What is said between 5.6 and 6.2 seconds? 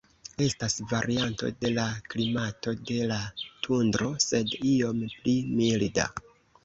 milda.